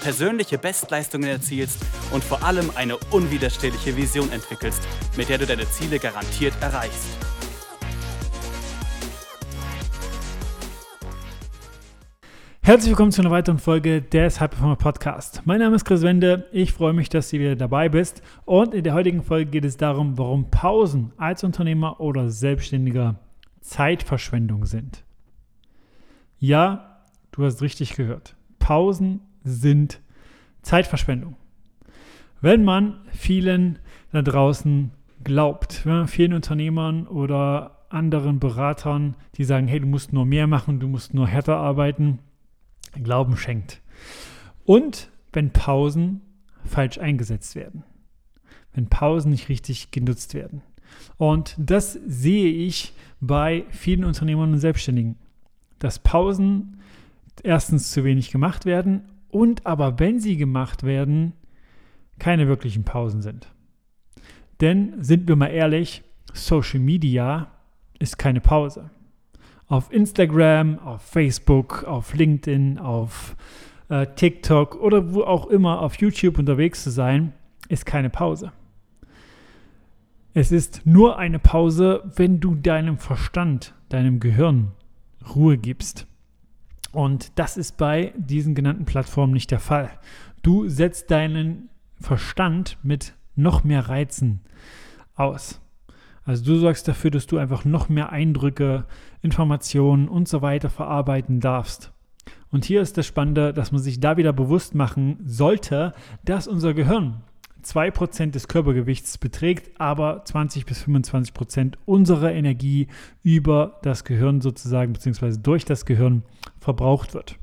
persönliche 0.00 0.58
Bestleistungen 0.58 1.28
erzielst 1.28 1.84
und 2.12 2.22
vor 2.22 2.42
allem 2.42 2.70
eine 2.74 2.96
unwiderstehliche 3.10 3.96
Vision 3.96 4.30
entwickelst, 4.32 4.82
mit 5.16 5.28
der 5.28 5.38
du 5.38 5.46
deine 5.46 5.68
Ziele 5.68 5.98
garantiert 5.98 6.54
erreichst. 6.60 7.08
Herzlich 12.62 12.90
willkommen 12.90 13.12
zu 13.12 13.22
einer 13.22 13.30
weiteren 13.30 13.58
Folge 13.58 14.02
des 14.02 14.40
High 14.40 14.50
Performer 14.50 14.76
Podcast. 14.76 15.40
Mein 15.46 15.60
Name 15.60 15.76
ist 15.76 15.86
Chris 15.86 16.02
Wende. 16.02 16.46
Ich 16.52 16.74
freue 16.74 16.92
mich, 16.92 17.08
dass 17.08 17.30
du 17.30 17.38
wieder 17.38 17.56
dabei 17.56 17.88
bist. 17.88 18.20
Und 18.44 18.74
in 18.74 18.84
der 18.84 18.92
heutigen 18.92 19.22
Folge 19.22 19.50
geht 19.50 19.64
es 19.64 19.78
darum, 19.78 20.18
warum 20.18 20.50
Pausen 20.50 21.12
als 21.16 21.44
Unternehmer 21.44 21.98
oder 21.98 22.28
Selbstständiger 22.28 23.20
Zeitverschwendung 23.62 24.66
sind. 24.66 25.02
Ja, 26.38 27.00
du 27.32 27.46
hast 27.46 27.62
richtig 27.62 27.94
gehört. 27.96 28.36
Pausen 28.58 29.22
sind 29.48 30.00
Zeitverschwendung. 30.62 31.36
Wenn 32.40 32.64
man 32.64 33.00
vielen 33.10 33.78
da 34.12 34.22
draußen 34.22 34.92
glaubt, 35.24 35.84
man 35.84 36.08
vielen 36.08 36.32
Unternehmern 36.32 37.06
oder 37.06 37.86
anderen 37.90 38.38
Beratern, 38.38 39.16
die 39.36 39.44
sagen, 39.44 39.66
hey, 39.66 39.80
du 39.80 39.86
musst 39.86 40.12
nur 40.12 40.26
mehr 40.26 40.46
machen, 40.46 40.78
du 40.78 40.88
musst 40.88 41.14
nur 41.14 41.26
härter 41.26 41.56
arbeiten, 41.56 42.20
Glauben 43.02 43.36
schenkt. 43.36 43.80
Und 44.64 45.10
wenn 45.32 45.50
Pausen 45.50 46.22
falsch 46.64 46.98
eingesetzt 46.98 47.54
werden. 47.54 47.84
Wenn 48.72 48.88
Pausen 48.88 49.30
nicht 49.30 49.48
richtig 49.48 49.90
genutzt 49.90 50.34
werden. 50.34 50.62
Und 51.16 51.54
das 51.58 51.92
sehe 52.06 52.50
ich 52.50 52.92
bei 53.20 53.64
vielen 53.70 54.04
Unternehmern 54.04 54.52
und 54.52 54.58
Selbstständigen. 54.58 55.16
Dass 55.78 55.98
Pausen 55.98 56.80
erstens 57.42 57.92
zu 57.92 58.04
wenig 58.04 58.30
gemacht 58.30 58.64
werden 58.64 59.02
und 59.30 59.66
aber 59.66 59.98
wenn 59.98 60.20
sie 60.20 60.36
gemacht 60.36 60.82
werden, 60.82 61.32
keine 62.18 62.48
wirklichen 62.48 62.84
Pausen 62.84 63.22
sind. 63.22 63.52
Denn 64.60 64.94
sind 65.02 65.28
wir 65.28 65.36
mal 65.36 65.48
ehrlich, 65.48 66.02
Social 66.32 66.80
Media 66.80 67.48
ist 67.98 68.18
keine 68.18 68.40
Pause. 68.40 68.90
Auf 69.66 69.92
Instagram, 69.92 70.78
auf 70.78 71.02
Facebook, 71.02 71.84
auf 71.84 72.14
LinkedIn, 72.14 72.78
auf 72.78 73.36
äh, 73.88 74.06
TikTok 74.06 74.76
oder 74.76 75.12
wo 75.12 75.22
auch 75.22 75.46
immer 75.46 75.80
auf 75.80 75.96
YouTube 75.96 76.38
unterwegs 76.38 76.82
zu 76.82 76.90
sein, 76.90 77.32
ist 77.68 77.86
keine 77.86 78.10
Pause. 78.10 78.52
Es 80.34 80.52
ist 80.52 80.82
nur 80.84 81.18
eine 81.18 81.38
Pause, 81.38 82.02
wenn 82.16 82.40
du 82.40 82.54
deinem 82.54 82.98
Verstand, 82.98 83.74
deinem 83.88 84.20
Gehirn 84.20 84.72
Ruhe 85.34 85.58
gibst. 85.58 86.06
Und 86.92 87.38
das 87.38 87.56
ist 87.56 87.76
bei 87.76 88.12
diesen 88.16 88.54
genannten 88.54 88.84
Plattformen 88.84 89.32
nicht 89.32 89.50
der 89.50 89.60
Fall. 89.60 89.90
Du 90.42 90.68
setzt 90.68 91.10
deinen 91.10 91.68
Verstand 92.00 92.78
mit 92.82 93.14
noch 93.34 93.64
mehr 93.64 93.88
Reizen 93.88 94.40
aus. 95.14 95.60
Also 96.24 96.44
du 96.44 96.58
sorgst 96.58 96.86
dafür, 96.86 97.10
dass 97.10 97.26
du 97.26 97.38
einfach 97.38 97.64
noch 97.64 97.88
mehr 97.88 98.12
Eindrücke, 98.12 98.84
Informationen 99.22 100.08
und 100.08 100.28
so 100.28 100.42
weiter 100.42 100.70
verarbeiten 100.70 101.40
darfst. 101.40 101.92
Und 102.50 102.64
hier 102.64 102.82
ist 102.82 102.96
das 102.96 103.06
Spannende, 103.06 103.52
dass 103.52 103.72
man 103.72 103.80
sich 103.80 104.00
da 104.00 104.16
wieder 104.16 104.32
bewusst 104.32 104.74
machen 104.74 105.18
sollte, 105.24 105.94
dass 106.24 106.48
unser 106.48 106.74
Gehirn 106.74 107.22
2% 107.64 108.30
des 108.30 108.48
Körpergewichts 108.48 109.18
beträgt, 109.18 109.80
aber 109.80 110.24
20 110.24 110.64
bis 110.64 110.84
25% 110.84 111.74
unserer 111.86 112.32
Energie 112.32 112.88
über 113.22 113.78
das 113.82 114.04
Gehirn 114.04 114.40
sozusagen, 114.40 114.92
beziehungsweise 114.92 115.40
durch 115.40 115.64
das 115.64 115.84
Gehirn 115.84 116.22
verbraucht 116.60 117.14
wird. 117.14 117.36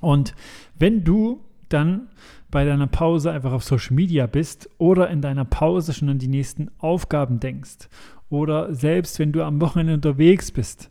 Und 0.00 0.34
wenn 0.78 1.04
du 1.04 1.44
dann 1.68 2.08
bei 2.50 2.64
deiner 2.64 2.86
Pause 2.86 3.32
einfach 3.32 3.52
auf 3.52 3.64
Social 3.64 3.94
Media 3.94 4.26
bist 4.26 4.68
oder 4.78 5.08
in 5.10 5.22
deiner 5.22 5.44
Pause 5.44 5.92
schon 5.94 6.10
an 6.10 6.18
die 6.18 6.28
nächsten 6.28 6.70
Aufgaben 6.78 7.40
denkst 7.40 7.88
oder 8.28 8.74
selbst 8.74 9.18
wenn 9.18 9.32
du 9.32 9.42
am 9.42 9.60
Wochenende 9.60 9.94
unterwegs 9.94 10.52
bist 10.52 10.90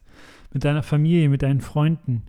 mit 0.53 0.66
deiner 0.66 0.83
Familie, 0.83 1.29
mit 1.29 1.44
deinen 1.44 1.62
Freunden, 1.62 2.23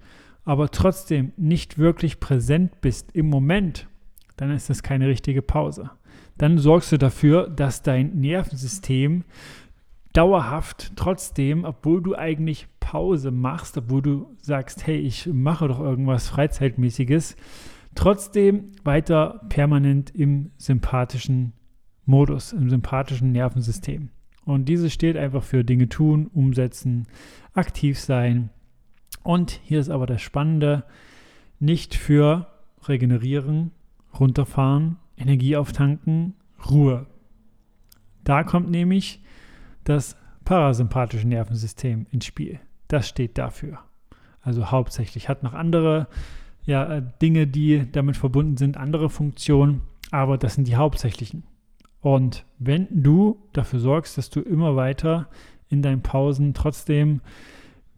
aber 0.44 0.70
trotzdem 0.70 1.32
nicht 1.36 1.78
wirklich 1.78 2.20
präsent 2.20 2.80
bist 2.80 3.10
im 3.12 3.28
Moment, 3.28 3.88
dann 4.36 4.50
ist 4.50 4.68
das 4.70 4.82
keine 4.82 5.08
richtige 5.08 5.40
Pause 5.40 5.90
dann 6.42 6.58
sorgst 6.58 6.90
du 6.90 6.98
dafür, 6.98 7.48
dass 7.48 7.82
dein 7.82 8.18
Nervensystem 8.18 9.22
dauerhaft 10.12 10.90
trotzdem, 10.96 11.64
obwohl 11.64 12.02
du 12.02 12.16
eigentlich 12.16 12.66
Pause 12.80 13.30
machst, 13.30 13.78
obwohl 13.78 14.02
du 14.02 14.36
sagst, 14.40 14.84
hey, 14.84 14.96
ich 14.98 15.28
mache 15.28 15.68
doch 15.68 15.78
irgendwas 15.78 16.28
Freizeitmäßiges, 16.28 17.36
trotzdem 17.94 18.72
weiter 18.82 19.40
permanent 19.50 20.10
im 20.16 20.50
sympathischen 20.56 21.52
Modus, 22.06 22.52
im 22.52 22.68
sympathischen 22.68 23.30
Nervensystem. 23.30 24.08
Und 24.44 24.64
dieses 24.68 24.92
steht 24.92 25.16
einfach 25.16 25.44
für 25.44 25.62
Dinge 25.62 25.88
tun, 25.88 26.26
umsetzen, 26.34 27.06
aktiv 27.54 28.00
sein. 28.00 28.50
Und 29.22 29.60
hier 29.62 29.78
ist 29.78 29.90
aber 29.90 30.06
das 30.06 30.22
Spannende, 30.22 30.82
nicht 31.60 31.94
für 31.94 32.48
regenerieren, 32.88 33.70
runterfahren, 34.18 34.96
Energie 35.22 35.56
auftanken, 35.56 36.34
Ruhe. 36.70 37.06
Da 38.24 38.44
kommt 38.44 38.70
nämlich 38.70 39.22
das 39.84 40.16
parasympathische 40.44 41.26
Nervensystem 41.26 42.06
ins 42.10 42.26
Spiel. 42.26 42.60
Das 42.88 43.08
steht 43.08 43.38
dafür. 43.38 43.78
Also 44.42 44.70
hauptsächlich 44.70 45.28
hat 45.28 45.42
noch 45.42 45.54
andere 45.54 46.08
ja, 46.64 46.96
äh, 46.96 47.02
Dinge, 47.20 47.46
die 47.46 47.90
damit 47.90 48.16
verbunden 48.16 48.56
sind, 48.56 48.76
andere 48.76 49.08
Funktionen, 49.08 49.82
aber 50.10 50.38
das 50.38 50.54
sind 50.54 50.68
die 50.68 50.76
hauptsächlichen. 50.76 51.44
Und 52.00 52.44
wenn 52.58 52.88
du 52.90 53.48
dafür 53.52 53.78
sorgst, 53.78 54.18
dass 54.18 54.30
du 54.30 54.40
immer 54.40 54.76
weiter 54.76 55.28
in 55.68 55.82
deinen 55.82 56.02
Pausen 56.02 56.54
trotzdem 56.54 57.20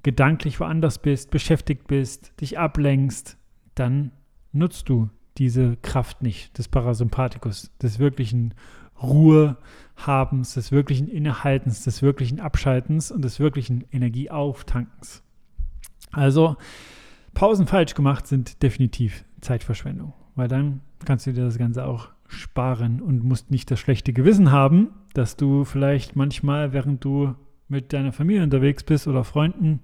gedanklich 0.02 0.60
woanders 0.60 0.98
bist, 0.98 1.30
beschäftigt 1.30 1.86
bist, 1.86 2.38
dich 2.40 2.58
ablenkst, 2.58 3.38
dann 3.74 4.12
nutzt 4.52 4.88
du 4.88 5.08
diese 5.38 5.76
Kraft 5.76 6.22
nicht 6.22 6.56
des 6.58 6.68
Parasympathikus, 6.68 7.70
des 7.82 7.98
wirklichen 7.98 8.54
Ruhehabens, 9.02 10.54
des 10.54 10.72
wirklichen 10.72 11.08
Innehaltens, 11.08 11.82
des 11.84 12.02
wirklichen 12.02 12.40
Abschaltens 12.40 13.10
und 13.10 13.22
des 13.22 13.40
wirklichen 13.40 13.84
Energieauftankens. 13.90 15.22
Also 16.12 16.56
Pausen 17.34 17.66
falsch 17.66 17.94
gemacht 17.94 18.26
sind 18.26 18.62
definitiv 18.62 19.24
Zeitverschwendung, 19.40 20.12
weil 20.36 20.48
dann 20.48 20.80
kannst 21.04 21.26
du 21.26 21.32
dir 21.32 21.44
das 21.44 21.58
Ganze 21.58 21.84
auch 21.86 22.08
sparen 22.28 23.02
und 23.02 23.24
musst 23.24 23.50
nicht 23.50 23.70
das 23.70 23.80
schlechte 23.80 24.12
Gewissen 24.12 24.50
haben, 24.50 24.90
dass 25.12 25.36
du 25.36 25.64
vielleicht 25.64 26.16
manchmal, 26.16 26.72
während 26.72 27.04
du 27.04 27.34
mit 27.68 27.92
deiner 27.92 28.12
Familie 28.12 28.42
unterwegs 28.42 28.84
bist 28.84 29.06
oder 29.06 29.24
Freunden, 29.24 29.80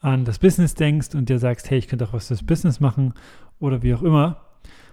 an 0.00 0.24
das 0.24 0.38
Business 0.38 0.74
denkst 0.74 1.14
und 1.14 1.28
dir 1.28 1.38
sagst, 1.38 1.70
hey, 1.70 1.78
ich 1.78 1.88
könnte 1.88 2.04
auch 2.04 2.12
was 2.12 2.28
fürs 2.28 2.44
Business 2.44 2.80
machen 2.80 3.14
oder 3.58 3.82
wie 3.82 3.94
auch 3.94 4.02
immer, 4.02 4.47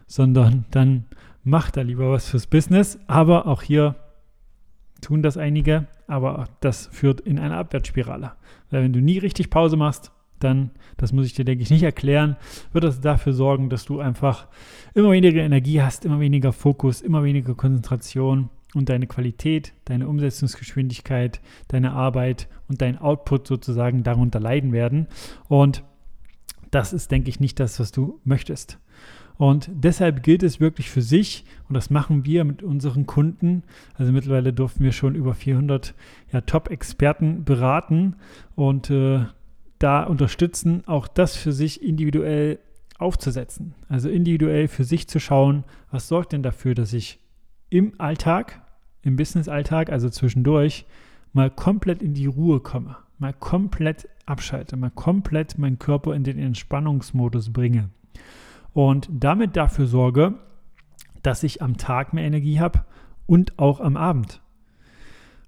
sondern 0.07 0.65
dann 0.71 1.05
macht 1.43 1.77
da 1.77 1.81
lieber 1.81 2.11
was 2.11 2.29
fürs 2.29 2.47
Business. 2.47 2.99
Aber 3.07 3.47
auch 3.47 3.61
hier 3.61 3.95
tun 5.01 5.21
das 5.21 5.37
einige, 5.37 5.87
aber 6.07 6.45
das 6.61 6.87
führt 6.87 7.21
in 7.21 7.39
eine 7.39 7.57
Abwärtsspirale. 7.57 8.33
Weil 8.69 8.83
wenn 8.83 8.93
du 8.93 9.01
nie 9.01 9.17
richtig 9.17 9.49
Pause 9.49 9.77
machst, 9.77 10.11
dann, 10.39 10.71
das 10.97 11.13
muss 11.13 11.25
ich 11.25 11.33
dir, 11.33 11.45
denke 11.45 11.63
ich, 11.63 11.69
nicht 11.69 11.83
erklären, 11.83 12.35
wird 12.73 12.83
das 12.83 12.99
dafür 12.99 13.33
sorgen, 13.33 13.69
dass 13.69 13.85
du 13.85 13.99
einfach 13.99 14.47
immer 14.93 15.11
weniger 15.11 15.41
Energie 15.41 15.81
hast, 15.81 16.05
immer 16.05 16.19
weniger 16.19 16.51
Fokus, 16.51 17.01
immer 17.01 17.23
weniger 17.23 17.55
Konzentration 17.55 18.49
und 18.73 18.89
deine 18.89 19.07
Qualität, 19.07 19.73
deine 19.85 20.07
Umsetzungsgeschwindigkeit, 20.07 21.41
deine 21.69 21.93
Arbeit 21.93 22.49
und 22.67 22.81
dein 22.81 22.97
Output 22.97 23.47
sozusagen 23.47 24.03
darunter 24.03 24.39
leiden 24.39 24.73
werden. 24.73 25.07
Und 25.47 25.83
das 26.71 26.91
ist, 26.91 27.11
denke 27.11 27.29
ich, 27.29 27.39
nicht 27.39 27.59
das, 27.59 27.79
was 27.79 27.91
du 27.91 28.19
möchtest. 28.25 28.79
Und 29.37 29.69
deshalb 29.73 30.23
gilt 30.23 30.43
es 30.43 30.59
wirklich 30.59 30.89
für 30.89 31.01
sich, 31.01 31.45
und 31.67 31.75
das 31.75 31.89
machen 31.89 32.25
wir 32.25 32.45
mit 32.45 32.63
unseren 32.63 33.05
Kunden. 33.05 33.63
Also 33.95 34.11
mittlerweile 34.11 34.53
durften 34.53 34.83
wir 34.83 34.91
schon 34.91 35.15
über 35.15 35.33
400 35.33 35.93
ja, 36.31 36.41
Top-Experten 36.41 37.43
beraten 37.43 38.15
und 38.55 38.89
äh, 38.89 39.25
da 39.79 40.03
unterstützen, 40.03 40.83
auch 40.85 41.07
das 41.07 41.35
für 41.35 41.51
sich 41.51 41.83
individuell 41.83 42.59
aufzusetzen. 42.97 43.75
Also 43.89 44.09
individuell 44.09 44.69
für 44.69 44.85
sich 44.85 45.09
zu 45.09 45.19
schauen, 45.19 45.65
was 45.91 46.07
sorgt 46.07 46.31
denn 46.31 46.43
dafür, 46.43 46.75
dass 46.75 46.93
ich 46.93 47.19
im 47.69 47.93
Alltag, 47.97 48.61
im 49.01 49.17
Business-Alltag, 49.17 49.91
also 49.91 50.09
zwischendurch, 50.09 50.85
mal 51.33 51.49
komplett 51.49 52.01
in 52.01 52.13
die 52.13 52.27
Ruhe 52.27 52.61
komme, 52.61 52.95
mal 53.19 53.33
komplett 53.33 54.07
abschalte, 54.25 54.77
mal 54.77 54.91
komplett 54.91 55.57
meinen 55.57 55.77
Körper 55.77 56.15
in 56.15 56.23
den 56.23 56.39
Entspannungsmodus 56.39 57.51
bringe 57.51 57.89
und 58.75 59.07
damit 59.09 59.55
dafür 59.55 59.87
sorge, 59.87 60.33
dass 61.23 61.43
ich 61.43 61.61
am 61.61 61.77
Tag 61.77 62.13
mehr 62.13 62.25
Energie 62.25 62.59
habe 62.59 62.83
und 63.25 63.57
auch 63.57 63.79
am 63.79 63.95
Abend. 63.95 64.41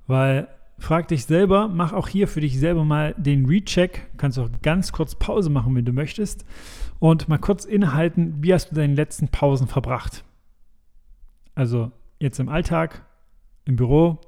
Weil 0.07 0.47
frag 0.79 1.09
dich 1.09 1.25
selber, 1.25 1.67
mach 1.67 1.91
auch 1.91 2.07
hier 2.07 2.29
für 2.29 2.39
dich 2.39 2.57
selber 2.57 2.85
mal 2.85 3.13
den 3.17 3.45
Recheck. 3.45 4.07
Kannst 4.15 4.39
auch 4.39 4.49
ganz 4.63 4.93
kurz 4.93 5.15
Pause 5.15 5.49
machen, 5.49 5.75
wenn 5.75 5.83
du 5.83 5.91
möchtest. 5.91 6.45
Und 6.99 7.27
mal 7.27 7.37
kurz 7.37 7.65
innehalten, 7.65 8.41
wie 8.41 8.53
hast 8.53 8.71
du 8.71 8.75
deine 8.75 8.95
letzten 8.95 9.27
Pausen 9.27 9.67
verbracht? 9.67 10.23
Also 11.53 11.91
jetzt 12.19 12.39
im 12.39 12.47
Alltag, 12.47 13.05
im 13.65 13.75
Büro, 13.75 14.21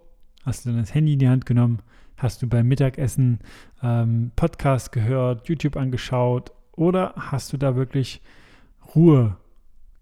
hast 0.43 0.65
du 0.65 0.71
dann 0.71 0.79
das 0.79 0.93
Handy 0.93 1.13
in 1.13 1.19
die 1.19 1.29
Hand 1.29 1.45
genommen, 1.45 1.79
hast 2.17 2.41
du 2.41 2.47
beim 2.47 2.67
Mittagessen 2.67 3.39
ähm, 3.81 4.31
Podcast 4.35 4.91
gehört, 4.91 5.47
YouTube 5.47 5.77
angeschaut 5.77 6.51
oder 6.73 7.13
hast 7.15 7.53
du 7.53 7.57
da 7.57 7.77
wirklich 7.77 8.21
Ruhe 8.95 9.37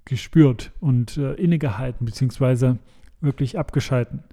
gespürt 0.06 0.72
und 0.80 1.18
äh, 1.18 1.34
innegehalten, 1.34 2.06
beziehungsweise 2.06 2.78
wirklich 3.22 3.58
abgeschalten? 3.58 4.24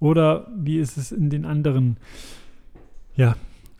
Oder 0.00 0.50
wie 0.56 0.78
ist 0.78 0.96
es 0.96 1.12
in 1.12 1.30
den 1.30 1.44
anderen 1.44 1.96
ja, 3.14 3.36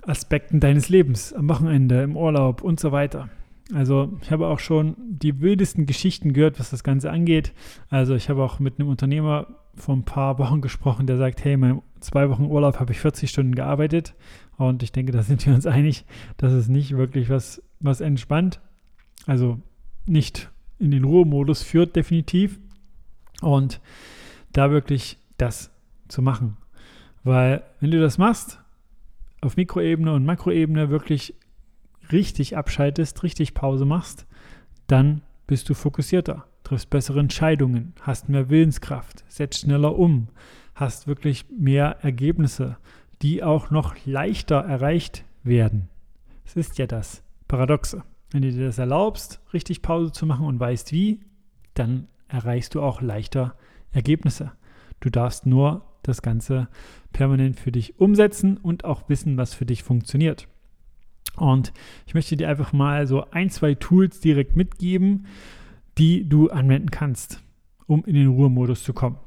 Aspekten 0.07 0.61
deines 0.61 0.89
Lebens, 0.89 1.33
am 1.33 1.49
Wochenende, 1.49 2.03
im 2.03 2.17
Urlaub 2.17 2.63
und 2.63 2.79
so 2.79 2.93
weiter? 2.93 3.29
Also 3.75 4.19
ich 4.21 4.31
habe 4.31 4.49
auch 4.49 4.59
schon 4.59 4.97
die 4.99 5.41
wildesten 5.41 5.87
Geschichten 5.87 6.33
gehört, 6.33 6.61
was 6.61 6.71
das 6.71 6.85
Ganze 6.85 7.11
angeht. 7.11 7.53
Also 7.89 8.15
ich 8.15 8.29
habe 8.29 8.43
auch 8.43 8.59
mit 8.59 8.79
einem 8.79 8.89
Unternehmer 8.89 9.47
vor 9.75 9.97
ein 9.97 10.05
paar 10.05 10.39
Wochen 10.39 10.61
gesprochen, 10.61 11.07
der 11.07 11.17
sagt, 11.17 11.43
hey, 11.45 11.55
in 11.55 11.81
zwei 12.01 12.29
Wochen 12.29 12.45
Urlaub 12.45 12.79
habe 12.81 12.93
ich 12.93 13.01
40 13.01 13.31
Stunden 13.31 13.55
gearbeitet. 13.55 14.15
Und 14.59 14.83
ich 14.83 14.93
denke, 14.93 15.13
da 15.13 15.23
sind 15.23 15.47
wir 15.47 15.55
uns 15.55 15.67
einig, 15.67 16.05
dass 16.37 16.53
es 16.53 16.69
nicht 16.69 16.97
wirklich 16.97 17.31
was, 17.31 17.63
was 17.81 18.01
entspannt. 18.01 18.61
Also 19.27 19.61
nicht 20.07 20.51
in 20.79 20.91
den 20.91 21.05
Ruhemodus 21.05 21.63
führt, 21.63 21.97
definitiv. 21.97 22.59
Und 23.41 23.81
da 24.53 24.71
wirklich 24.71 25.19
das 25.39 25.71
zu 26.09 26.23
machen. 26.23 26.57
Weil 27.25 27.63
wenn 27.81 27.91
du 27.91 28.01
das 28.01 28.19
machst, 28.19 28.61
auf 29.41 29.57
Mikroebene 29.57 30.13
und 30.13 30.25
Makroebene 30.25 30.91
wirklich 30.91 31.35
richtig 32.11 32.57
abschaltest, 32.57 33.23
richtig 33.23 33.55
Pause 33.55 33.85
machst, 33.85 34.27
dann 34.87 35.23
bist 35.47 35.69
du 35.69 35.75
fokussierter, 35.75 36.47
triffst 36.65 36.91
bessere 36.91 37.21
Entscheidungen, 37.21 37.95
hast 38.01 38.29
mehr 38.29 38.51
Willenskraft, 38.51 39.25
setzt 39.29 39.61
schneller 39.61 39.99
um, 39.99 40.29
hast 40.75 41.07
wirklich 41.07 41.47
mehr 41.51 41.99
Ergebnisse, 42.03 42.77
die 43.23 43.43
auch 43.43 43.71
noch 43.71 43.95
leichter 44.05 44.61
erreicht 44.61 45.25
werden. 45.43 45.89
Es 46.45 46.57
ist 46.57 46.79
ja 46.79 46.87
das 46.87 47.23
Paradoxe. 47.49 48.03
Wenn 48.33 48.43
du 48.43 48.51
dir 48.51 48.67
das 48.67 48.79
erlaubst, 48.79 49.41
richtig 49.53 49.83
Pause 49.83 50.13
zu 50.13 50.27
machen 50.27 50.47
und 50.47 50.59
weißt 50.59 50.93
wie, 50.93 51.21
dann 51.75 52.09
erreichst 52.29 52.75
du 52.75 52.83
auch 52.83 53.01
leichter 53.03 53.57
Ergebnisse. 53.93 54.53
Du 55.01 55.11
darfst 55.11 55.47
nur 55.47 55.85
das 56.03 56.23
Ganze 56.23 56.69
permanent 57.13 57.61
für 57.61 57.73
dich 57.73 58.01
umsetzen 58.01 58.57
und 58.57 58.85
auch 58.85 59.09
wissen, 59.09 59.37
was 59.37 59.55
für 59.55 59.67
dich 59.67 59.83
funktioniert. 59.83 60.49
Und 61.37 61.73
ich 62.07 62.15
möchte 62.15 62.37
dir 62.37 62.49
einfach 62.49 62.73
mal 62.73 63.07
so 63.07 63.31
ein, 63.31 63.51
zwei 63.51 63.75
Tools 63.75 64.21
direkt 64.21 64.57
mitgeben, 64.57 65.27
die 65.99 66.29
du 66.29 66.49
anwenden 66.51 66.91
kannst, 66.91 67.43
um 67.87 68.05
in 68.05 68.15
den 68.15 68.29
Ruhemodus 68.29 68.83
zu 68.83 68.93
kommen. 68.93 69.19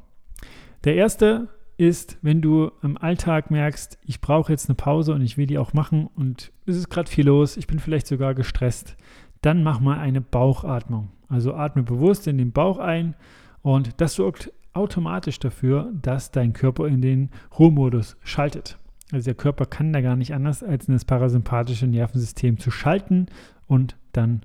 Der 0.84 0.96
erste 0.96 1.50
ist, 1.78 2.18
wenn 2.22 2.42
du 2.42 2.72
im 2.82 2.98
Alltag 2.98 3.52
merkst, 3.52 3.98
ich 4.04 4.22
brauche 4.22 4.52
jetzt 4.52 4.70
eine 4.70 4.76
Pause 4.76 5.14
und 5.14 5.22
ich 5.22 5.38
will 5.38 5.46
die 5.46 5.58
auch 5.58 5.74
machen 5.74 6.08
und 6.16 6.52
es 6.66 6.76
ist 6.78 6.90
gerade 6.90 7.10
viel 7.10 7.26
los, 7.26 7.58
ich 7.58 7.68
bin 7.68 7.80
vielleicht 7.80 8.08
sogar 8.08 8.34
gestresst, 8.34 8.96
dann 9.42 9.64
mach 9.64 9.80
mal 9.80 10.00
eine 10.00 10.22
Bauchatmung. 10.22 11.10
Also 11.28 11.54
atme 11.54 11.84
bewusst 11.84 12.28
in 12.28 12.38
den 12.38 12.52
Bauch 12.52 12.78
ein 12.78 13.16
und 13.62 14.00
das 14.00 14.16
sorgt 14.16 14.52
automatisch 14.74 15.40
dafür, 15.40 15.92
dass 16.02 16.32
dein 16.32 16.54
Körper 16.54 16.88
in 16.88 17.02
den 17.02 17.30
Ruhemodus 17.58 18.18
schaltet. 18.24 18.78
Also 19.12 19.26
der 19.26 19.36
Körper 19.36 19.66
kann 19.66 19.94
da 19.94 20.02
gar 20.02 20.16
nicht 20.16 20.34
anders, 20.34 20.64
als 20.64 20.88
in 20.88 20.94
das 20.94 21.06
parasympathische 21.06 21.88
Nervensystem 21.88 22.58
zu 22.58 22.72
schalten 22.72 23.28
und 23.68 23.96
dann 24.14 24.42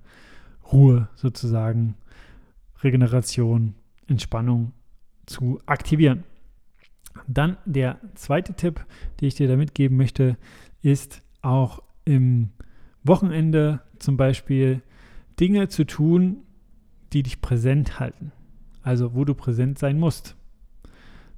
Ruhe 0.73 1.09
sozusagen, 1.15 1.95
Regeneration, 2.83 3.75
Entspannung 4.07 4.73
zu 5.27 5.61
aktivieren. 5.67 6.25
Dann 7.27 7.57
der 7.65 7.99
zweite 8.15 8.55
Tipp, 8.55 8.85
den 9.21 9.29
ich 9.29 9.35
dir 9.35 9.49
da 9.49 9.57
mitgeben 9.57 9.97
möchte, 9.97 10.37
ist 10.83 11.23
auch 11.43 11.83
im 12.05 12.51
Wochenende 13.03 13.81
zum 13.99 14.17
Beispiel 14.17 14.83
Dinge 15.39 15.69
zu 15.69 15.85
tun, 15.85 16.39
die 17.13 17.23
dich 17.23 17.41
präsent 17.41 17.99
halten. 18.01 18.33
Also 18.83 19.15
wo 19.15 19.25
du 19.25 19.35
präsent 19.35 19.79
sein 19.79 19.99
musst. 19.99 20.37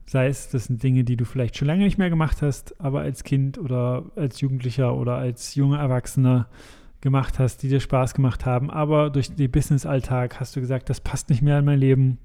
Sei 0.07 0.27
es, 0.27 0.51
das 0.51 0.65
sind 0.67 0.83
Dinge, 0.83 1.05
die 1.05 1.17
du 1.17 1.25
vielleicht 1.25 1.57
schon 1.57 1.69
lange 1.69 1.85
nicht 1.85 1.99
mehr 1.99 2.11
gemacht 2.11 2.43
hast, 2.43 2.81
aber 2.81 3.01
als 3.01 3.25
Kind 3.25 3.59
oder 3.59 4.05
als 4.17 4.41
Jugendlicher 4.41 4.97
oder 4.97 5.17
als 5.17 5.55
junger 5.55 5.79
Erwachsener 5.79 6.49
gemacht 7.01 7.39
hast, 7.39 7.63
die 7.63 7.69
dir 7.69 7.81
Spaß 7.81 8.15
gemacht 8.15 8.47
haben, 8.47 8.71
aber 8.71 9.11
durch 9.11 9.35
den 9.35 9.51
Business-Alltag 9.51 10.39
hast 10.41 10.55
du 10.55 10.61
gesagt, 10.61 10.89
das 10.91 11.01
passt 11.01 11.31
nicht 11.31 11.43
mehr 11.43 11.59
in 11.59 11.65
mein 11.65 11.79
Leben, 11.79 12.19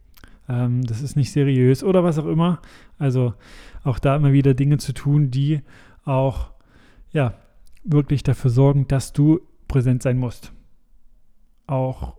ähm, 0.49 0.83
das 0.83 1.01
ist 1.01 1.15
nicht 1.15 1.31
seriös 1.31 1.83
oder 1.83 2.03
was 2.03 2.17
auch 2.17 2.25
immer. 2.25 2.61
Also 2.97 3.33
auch 3.83 3.99
da 3.99 4.15
immer 4.15 4.33
wieder 4.33 4.53
Dinge 4.53 4.77
zu 4.77 4.93
tun, 4.93 5.31
die 5.31 5.61
auch 6.03 6.51
ja 7.11 7.33
wirklich 7.83 8.23
dafür 8.23 8.49
sorgen, 8.51 8.87
dass 8.87 9.13
du 9.13 9.41
präsent 9.67 10.03
sein 10.03 10.17
musst. 10.17 10.53
Auch 11.67 12.15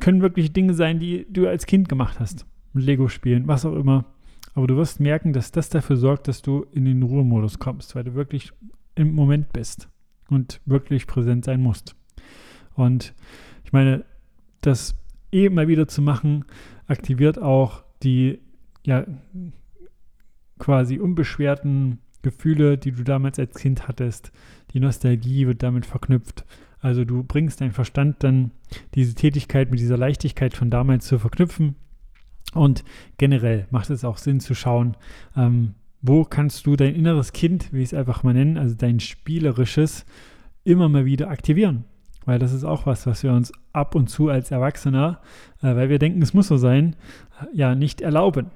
können 0.00 0.20
wirklich 0.20 0.52
Dinge 0.52 0.74
sein, 0.74 0.98
die 0.98 1.26
du 1.30 1.48
als 1.48 1.66
Kind 1.66 1.88
gemacht 1.88 2.18
hast. 2.18 2.46
Lego 2.72 3.08
spielen, 3.08 3.46
was 3.46 3.64
auch 3.64 3.74
immer. 3.74 4.06
Aber 4.54 4.66
du 4.66 4.76
wirst 4.76 5.00
merken, 5.00 5.32
dass 5.32 5.52
das 5.52 5.68
dafür 5.68 5.96
sorgt, 5.96 6.28
dass 6.28 6.42
du 6.42 6.66
in 6.72 6.84
den 6.84 7.02
Ruhemodus 7.02 7.58
kommst, 7.58 7.94
weil 7.94 8.04
du 8.04 8.14
wirklich 8.14 8.52
im 8.94 9.14
Moment 9.14 9.52
bist 9.52 9.88
und 10.28 10.60
wirklich 10.64 11.06
präsent 11.06 11.44
sein 11.44 11.60
musst. 11.60 11.96
Und 12.74 13.14
ich 13.64 13.72
meine, 13.72 14.04
das 14.60 14.96
eh 15.34 15.48
mal 15.50 15.68
wieder 15.68 15.88
zu 15.88 16.00
machen, 16.00 16.44
aktiviert 16.86 17.40
auch 17.40 17.84
die 18.02 18.40
ja 18.84 19.04
quasi 20.58 20.98
unbeschwerten 20.98 21.98
Gefühle, 22.22 22.78
die 22.78 22.92
du 22.92 23.02
damals 23.02 23.38
als 23.38 23.54
Kind 23.56 23.88
hattest. 23.88 24.32
Die 24.72 24.80
Nostalgie 24.80 25.46
wird 25.46 25.62
damit 25.62 25.86
verknüpft. 25.86 26.44
Also 26.80 27.04
du 27.04 27.22
bringst 27.22 27.60
deinen 27.60 27.72
Verstand 27.72 28.22
dann, 28.22 28.50
diese 28.94 29.14
Tätigkeit 29.14 29.70
mit 29.70 29.80
dieser 29.80 29.96
Leichtigkeit 29.96 30.54
von 30.54 30.70
damals 30.70 31.06
zu 31.06 31.18
verknüpfen. 31.18 31.76
Und 32.52 32.84
generell 33.18 33.66
macht 33.70 33.90
es 33.90 34.04
auch 34.04 34.18
Sinn 34.18 34.40
zu 34.40 34.54
schauen, 34.54 34.96
ähm, 35.36 35.74
wo 36.02 36.24
kannst 36.24 36.66
du 36.66 36.76
dein 36.76 36.94
inneres 36.94 37.32
Kind, 37.32 37.72
wie 37.72 37.78
ich 37.78 37.92
es 37.92 37.94
einfach 37.94 38.22
mal 38.22 38.34
nennen, 38.34 38.58
also 38.58 38.74
dein 38.74 39.00
spielerisches, 39.00 40.04
immer 40.62 40.88
mal 40.88 41.06
wieder 41.06 41.30
aktivieren. 41.30 41.84
Weil 42.26 42.38
das 42.38 42.52
ist 42.52 42.64
auch 42.64 42.86
was, 42.86 43.06
was 43.06 43.22
wir 43.22 43.32
uns 43.32 43.52
ab 43.74 43.94
und 43.94 44.08
zu 44.08 44.28
als 44.28 44.50
Erwachsener, 44.50 45.20
äh, 45.60 45.74
weil 45.74 45.88
wir 45.90 45.98
denken, 45.98 46.22
es 46.22 46.32
muss 46.32 46.48
so 46.48 46.56
sein, 46.56 46.96
äh, 47.40 47.56
ja, 47.56 47.74
nicht 47.74 48.00
erlauben 48.00 48.50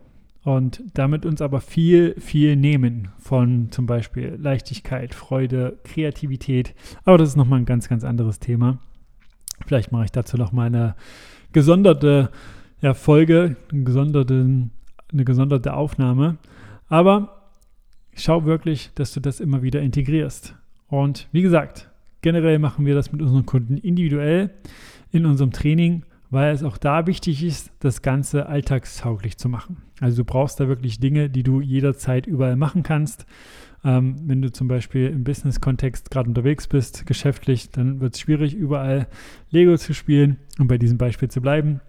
und 0.45 0.83
damit 0.95 1.27
uns 1.27 1.43
aber 1.43 1.61
viel, 1.61 2.15
viel 2.19 2.57
nehmen 2.57 3.09
von 3.19 3.71
zum 3.71 3.87
Beispiel 3.87 4.39
Leichtigkeit, 4.41 5.15
Freude, 5.15 5.79
Kreativität. 5.85 6.75
Aber 7.05 7.19
das 7.19 7.31
ist 7.31 7.37
nochmal 7.37 7.61
ein 7.61 7.67
ganz, 7.67 7.89
ganz 7.89 8.05
anderes 8.05 8.39
Thema. 8.39 8.79
Vielleicht 9.67 9.93
mache 9.93 10.05
ich 10.07 10.13
dazu 10.13 10.37
nochmal 10.37 10.67
eine 10.67 10.95
gesonderte 11.53 12.31
ja, 12.81 12.95
Folge, 12.95 13.57
eine 13.73 13.83
gesonderte, 13.83 14.69
eine 15.13 15.25
gesonderte 15.25 15.75
Aufnahme. 15.75 16.39
Aber 16.89 17.51
schau 18.15 18.45
wirklich, 18.45 18.91
dass 18.95 19.13
du 19.13 19.21
das 19.21 19.41
immer 19.41 19.63
wieder 19.63 19.81
integrierst. 19.81 20.55
Und 20.87 21.29
wie 21.33 21.43
gesagt, 21.43 21.88
generell 22.21 22.59
machen 22.59 22.87
wir 22.87 22.95
das 22.95 23.13
mit 23.13 23.23
unseren 23.23 23.47
Kunden 23.47 23.77
individuell 23.77 24.51
in 25.11 25.27
unserem 25.27 25.53
Training 25.53 26.05
weil 26.31 26.53
es 26.53 26.63
auch 26.63 26.77
da 26.77 27.07
wichtig 27.07 27.43
ist, 27.43 27.73
das 27.81 28.03
Ganze 28.03 28.47
alltagstauglich 28.47 29.39
zu 29.39 29.49
machen. 29.49 29.79
Also 30.01 30.19
du 30.19 30.25
brauchst 30.25 30.61
da 30.61 30.69
wirklich 30.69 31.01
Dinge, 31.01 31.31
die 31.31 31.43
du 31.43 31.61
jederzeit 31.61 32.27
überall 32.27 32.57
machen 32.57 32.83
kannst. 32.83 33.27
Ähm, 33.85 34.17
wenn 34.27 34.43
du 34.43 34.53
zum 34.53 34.69
Beispiel 34.69 35.09
im 35.09 35.25
Business-Kontext 35.25 36.11
gerade 36.11 36.29
unterwegs 36.29 36.67
bist, 36.67 37.07
geschäftlich, 37.07 37.71
dann 37.71 38.01
wird 38.01 38.15
es 38.15 38.21
schwierig, 38.21 38.55
überall 38.55 39.07
Lego 39.51 39.77
zu 39.77 39.95
spielen, 39.95 40.39
um 40.59 40.69
bei 40.69 40.79
diesem 40.79 40.99
Beispiel 40.99 41.31
zu 41.31 41.41
bleiben. 41.41 41.81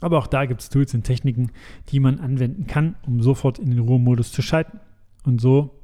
Aber 0.00 0.18
auch 0.18 0.26
da 0.26 0.46
gibt 0.46 0.60
es 0.60 0.68
Tools 0.68 0.94
und 0.94 1.04
Techniken, 1.04 1.50
die 1.88 2.00
man 2.00 2.20
anwenden 2.20 2.66
kann, 2.66 2.96
um 3.06 3.20
sofort 3.20 3.58
in 3.58 3.70
den 3.70 3.80
Ruhemodus 3.80 4.32
zu 4.32 4.42
schalten. 4.42 4.78
Und 5.24 5.40
so 5.40 5.78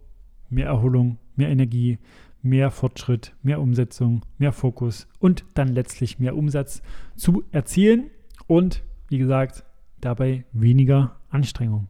mehr 0.51 0.67
Erholung, 0.67 1.19
mehr 1.37 1.49
Energie, 1.49 1.99
mehr 2.43 2.71
Fortschritt, 2.71 3.35
mehr 3.43 3.61
Umsetzung, 3.61 4.25
mehr 4.39 4.53
Fokus 4.53 5.09
und 5.19 5.45
dann 5.55 5.69
letztlich 5.69 6.19
mehr 6.19 6.37
Umsatz 6.37 6.83
zu 7.17 7.45
erzielen 7.51 8.11
und 8.47 8.83
wie 9.09 9.19
gesagt, 9.19 9.65
dabei 10.01 10.45
weniger 10.53 11.17
Anstrengung. 11.31 11.89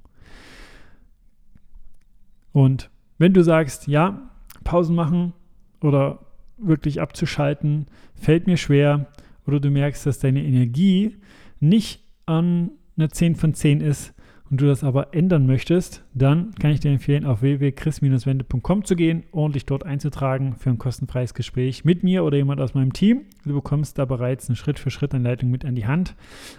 Und 2.52 2.90
wenn 3.19 3.35
du 3.35 3.43
sagst, 3.43 3.87
ja, 3.87 4.31
Pausen 4.64 4.97
machen 4.97 5.33
oder 5.81 6.21
wirklich 6.57 7.00
abzuschalten, 7.00 7.87
fällt 8.14 8.47
mir 8.47 8.57
schwer, 8.57 9.07
oder 9.47 9.61
du 9.61 9.71
merkst, 9.71 10.05
dass 10.05 10.19
deine 10.19 10.45
Energie 10.45 11.17
nicht 11.59 12.05
an 12.26 12.71
einer 12.97 13.09
10 13.09 13.35
von 13.35 13.55
10 13.55 13.81
ist, 13.81 14.14
und 14.50 14.61
du 14.61 14.67
das 14.67 14.83
aber 14.83 15.14
ändern 15.14 15.47
möchtest, 15.47 16.05
dann 16.14 16.55
kann 16.55 16.71
ich 16.71 16.81
dir 16.81 16.90
empfehlen, 16.90 17.26
auf 17.26 17.43
www.chris-wende.com 17.43 18.85
zu 18.85 18.97
gehen 18.97 19.25
und 19.31 19.55
dich 19.55 19.67
dort 19.67 19.85
einzutragen 19.85 20.57
für 20.57 20.71
ein 20.71 20.78
kostenfreies 20.78 21.35
Gespräch 21.35 21.85
mit 21.85 22.02
mir 22.02 22.25
oder 22.25 22.37
jemand 22.37 22.61
aus 22.61 22.75
meinem 22.75 22.93
Team. 22.93 23.26
Du 23.45 23.55
bekommst 23.55 23.99
da 23.99 24.05
bereits 24.05 24.49
eine 24.49 24.57
Schritt-für-Schritt-Anleitung 24.57 25.50
mit 25.50 25.64
an 25.64 25.75
die 25.75 25.87
Hand. 25.87 26.14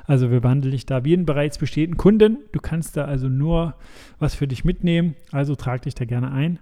Also 0.06 0.30
wir 0.30 0.42
behandeln 0.42 0.72
dich 0.72 0.86
da 0.86 1.04
wie 1.04 1.14
einen 1.14 1.26
bereits 1.26 1.58
bestehenden 1.58 1.98
Kunden. 1.98 2.38
Du 2.52 2.60
kannst 2.60 2.96
da 2.96 3.06
also 3.06 3.28
nur 3.28 3.76
was 4.20 4.36
für 4.36 4.48
dich 4.48 4.64
mitnehmen. 4.64 5.16
Also 5.32 5.56
trag 5.56 5.82
dich 5.82 5.96
da 5.96 6.06
gerne 6.06 6.32
ein 6.32 6.60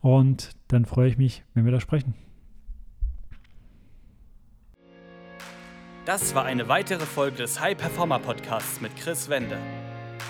und 0.00 0.52
dann 0.68 0.84
freue 0.84 1.08
ich 1.08 1.18
mich, 1.18 1.42
wenn 1.54 1.64
wir 1.64 1.72
da 1.72 1.80
sprechen. 1.80 2.14
Das 6.06 6.34
war 6.34 6.44
eine 6.44 6.68
weitere 6.68 7.04
Folge 7.04 7.36
des 7.36 7.60
High 7.60 7.76
Performer 7.76 8.18
Podcasts 8.18 8.80
mit 8.80 8.96
Chris 8.96 9.28
Wende. 9.28 9.58